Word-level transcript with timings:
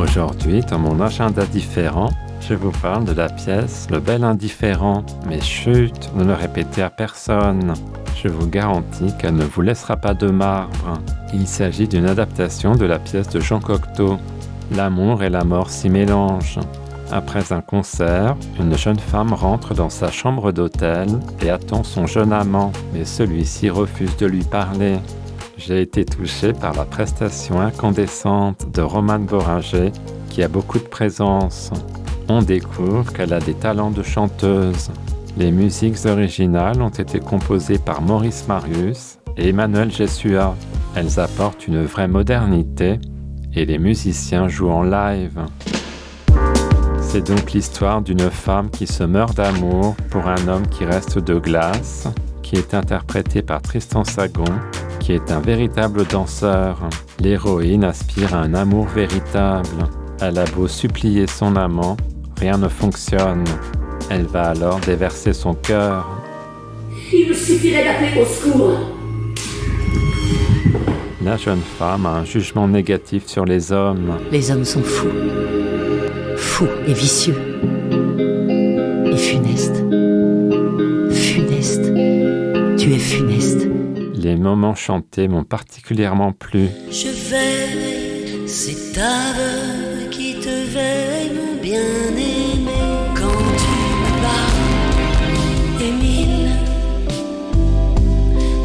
Aujourd'hui, 0.00 0.62
dans 0.62 0.78
mon 0.78 0.98
agenda 0.98 1.44
différent, 1.44 2.08
je 2.40 2.54
vous 2.54 2.70
parle 2.70 3.04
de 3.04 3.12
la 3.12 3.28
pièce 3.28 3.86
Le 3.90 4.00
Bel 4.00 4.24
Indifférent. 4.24 5.04
Mais 5.28 5.42
chut, 5.42 6.10
ne 6.14 6.24
le 6.24 6.32
répétez 6.32 6.80
à 6.80 6.88
personne. 6.88 7.74
Je 8.16 8.28
vous 8.28 8.48
garantis 8.48 9.14
qu'elle 9.18 9.34
ne 9.34 9.44
vous 9.44 9.60
laissera 9.60 9.98
pas 9.98 10.14
de 10.14 10.28
marbre. 10.28 10.98
Il 11.34 11.46
s'agit 11.46 11.86
d'une 11.86 12.06
adaptation 12.06 12.74
de 12.76 12.86
la 12.86 12.98
pièce 12.98 13.28
de 13.28 13.40
Jean 13.40 13.60
Cocteau. 13.60 14.16
L'amour 14.74 15.22
et 15.22 15.28
la 15.28 15.44
mort 15.44 15.68
s'y 15.68 15.90
mélangent. 15.90 16.60
Après 17.12 17.52
un 17.52 17.60
concert, 17.60 18.36
une 18.58 18.78
jeune 18.78 18.98
femme 18.98 19.34
rentre 19.34 19.74
dans 19.74 19.90
sa 19.90 20.10
chambre 20.10 20.50
d'hôtel 20.50 21.08
et 21.42 21.50
attend 21.50 21.84
son 21.84 22.06
jeune 22.06 22.32
amant, 22.32 22.72
mais 22.94 23.04
celui-ci 23.04 23.68
refuse 23.68 24.16
de 24.16 24.26
lui 24.26 24.44
parler. 24.44 24.96
J'ai 25.66 25.82
été 25.82 26.06
touché 26.06 26.54
par 26.54 26.72
la 26.72 26.86
prestation 26.86 27.60
incandescente 27.60 28.66
de 28.72 28.80
Romane 28.80 29.26
Boringer, 29.26 29.92
qui 30.30 30.42
a 30.42 30.48
beaucoup 30.48 30.78
de 30.78 30.84
présence. 30.84 31.70
On 32.30 32.40
découvre 32.40 33.12
qu'elle 33.12 33.34
a 33.34 33.40
des 33.40 33.52
talents 33.52 33.90
de 33.90 34.02
chanteuse. 34.02 34.90
Les 35.36 35.50
musiques 35.50 36.06
originales 36.06 36.80
ont 36.80 36.88
été 36.88 37.20
composées 37.20 37.76
par 37.76 38.00
Maurice 38.00 38.48
Marius 38.48 39.18
et 39.36 39.50
Emmanuel 39.50 39.92
Jessua. 39.92 40.56
Elles 40.96 41.20
apportent 41.20 41.66
une 41.68 41.84
vraie 41.84 42.08
modernité 42.08 42.98
et 43.54 43.66
les 43.66 43.78
musiciens 43.78 44.48
jouent 44.48 44.70
en 44.70 44.82
live. 44.82 45.40
C'est 47.02 47.26
donc 47.26 47.52
l'histoire 47.52 48.00
d'une 48.00 48.30
femme 48.30 48.70
qui 48.70 48.86
se 48.86 49.04
meurt 49.04 49.36
d'amour 49.36 49.94
pour 50.08 50.26
un 50.26 50.48
homme 50.48 50.66
qui 50.68 50.86
reste 50.86 51.18
de 51.18 51.34
glace, 51.38 52.08
qui 52.42 52.56
est 52.56 52.72
interprété 52.72 53.42
par 53.42 53.60
Tristan 53.60 54.04
Sagon, 54.04 54.44
qui 55.10 55.16
est 55.16 55.32
un 55.32 55.40
véritable 55.40 56.06
danseur. 56.06 56.88
L'héroïne 57.18 57.82
aspire 57.82 58.32
à 58.32 58.42
un 58.42 58.54
amour 58.54 58.86
véritable. 58.86 59.88
Elle 60.20 60.38
a 60.38 60.44
beau 60.44 60.68
supplier 60.68 61.26
son 61.26 61.56
amant, 61.56 61.96
rien 62.38 62.56
ne 62.56 62.68
fonctionne. 62.68 63.42
Elle 64.08 64.26
va 64.26 64.50
alors 64.50 64.78
déverser 64.78 65.32
son 65.32 65.54
cœur. 65.54 66.06
Il 67.12 67.28
me 67.28 67.34
suffirait 67.34 67.84
d'appeler 67.84 68.22
au 68.22 68.24
secours. 68.24 68.78
La 71.24 71.36
jeune 71.36 71.62
femme 71.76 72.06
a 72.06 72.10
un 72.10 72.24
jugement 72.24 72.68
négatif 72.68 73.26
sur 73.26 73.44
les 73.44 73.72
hommes. 73.72 74.16
Les 74.30 74.52
hommes 74.52 74.64
sont 74.64 74.84
fous. 74.84 75.08
Fous 76.36 76.68
et 76.86 76.92
vicieux. 76.92 77.36
Et 79.06 79.16
funestes. 79.16 79.82
Funeste. 81.10 81.92
Tu 82.78 82.92
es 82.92 82.98
funeste. 82.98 83.79
Les 84.22 84.36
moments 84.36 84.74
chantés 84.74 85.28
m'ont 85.28 85.44
particulièrement 85.44 86.32
plu. 86.32 86.68
Je 86.90 87.08
veille, 87.30 88.46
c'est 88.46 88.92
ta 88.92 89.32
qui 90.10 90.34
te 90.34 90.48
veille, 90.74 91.30
mon 91.34 91.58
bien-aimé. 91.62 92.70
Quand 93.14 93.44
tu 93.56 94.12
pars, 94.20 95.80
Émile, 95.80 96.50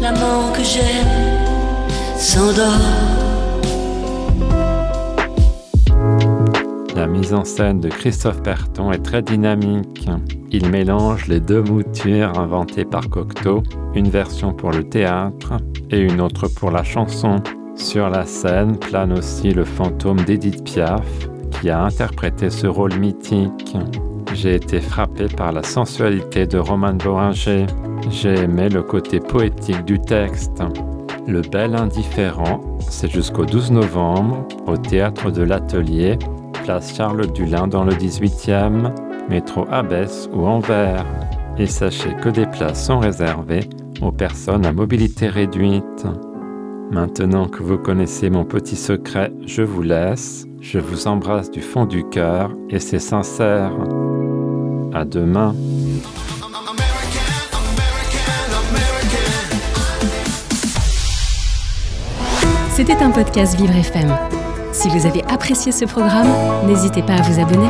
l'amant 0.00 0.52
que 0.52 0.62
j'aime 0.64 2.16
s'endort. 2.16 2.80
La 6.96 7.06
mise 7.06 7.34
en 7.34 7.44
scène 7.44 7.80
de 7.80 7.90
Christophe 7.90 8.42
Berton 8.42 8.90
est 8.90 9.02
très 9.02 9.20
dynamique. 9.20 10.08
Il 10.54 10.68
mélange 10.68 11.28
les 11.28 11.40
deux 11.40 11.62
moutures 11.62 12.38
inventées 12.38 12.84
par 12.84 13.08
Cocteau, 13.08 13.62
une 13.94 14.10
version 14.10 14.52
pour 14.52 14.70
le 14.70 14.84
théâtre 14.84 15.54
et 15.90 15.98
une 15.98 16.20
autre 16.20 16.46
pour 16.46 16.70
la 16.70 16.84
chanson. 16.84 17.36
Sur 17.74 18.10
la 18.10 18.26
scène 18.26 18.76
plane 18.76 19.14
aussi 19.14 19.54
le 19.54 19.64
fantôme 19.64 20.20
d'Edith 20.20 20.62
Piaf, 20.62 21.06
qui 21.52 21.70
a 21.70 21.82
interprété 21.82 22.50
ce 22.50 22.66
rôle 22.66 22.94
mythique. 22.98 23.78
J'ai 24.34 24.56
été 24.56 24.82
frappé 24.82 25.26
par 25.26 25.52
la 25.52 25.62
sensualité 25.62 26.46
de 26.46 26.58
Roman 26.58 26.92
Boringer. 26.92 27.64
J'ai 28.10 28.34
aimé 28.34 28.68
le 28.68 28.82
côté 28.82 29.20
poétique 29.20 29.86
du 29.86 29.98
texte. 30.00 30.62
Le 31.26 31.40
Bel 31.40 31.74
Indifférent, 31.74 32.60
c'est 32.80 33.10
jusqu'au 33.10 33.46
12 33.46 33.70
novembre 33.70 34.46
au 34.66 34.76
théâtre 34.76 35.30
de 35.30 35.42
l'Atelier, 35.42 36.18
place 36.64 36.94
Charles 36.94 37.32
Dulin 37.32 37.68
dans 37.68 37.84
le 37.84 37.92
18e, 37.92 38.92
métro 39.28 39.66
Abbesse 39.70 40.28
ou 40.32 40.46
Anvers. 40.46 41.04
Et 41.58 41.66
sachez 41.66 42.14
que 42.22 42.28
des 42.28 42.46
places 42.46 42.86
sont 42.86 42.98
réservées 42.98 43.68
aux 44.00 44.12
personnes 44.12 44.66
à 44.66 44.72
mobilité 44.72 45.28
réduite. 45.28 46.06
Maintenant 46.90 47.46
que 47.48 47.62
vous 47.62 47.78
connaissez 47.78 48.30
mon 48.30 48.44
petit 48.44 48.76
secret, 48.76 49.32
je 49.46 49.62
vous 49.62 49.82
laisse. 49.82 50.46
Je 50.60 50.78
vous 50.78 51.06
embrasse 51.08 51.50
du 51.50 51.60
fond 51.60 51.86
du 51.86 52.04
cœur 52.08 52.50
et 52.70 52.78
c'est 52.78 52.98
sincère. 52.98 53.72
À 54.94 55.04
demain. 55.04 55.54
C'était 62.70 63.02
un 63.02 63.10
podcast 63.10 63.56
Vivre 63.56 63.76
FM. 63.76 64.16
Si 64.72 64.88
vous 64.88 65.06
avez 65.06 65.22
apprécié 65.24 65.72
ce 65.72 65.84
programme, 65.84 66.28
n'hésitez 66.66 67.02
pas 67.02 67.14
à 67.14 67.22
vous 67.22 67.40
abonner. 67.40 67.68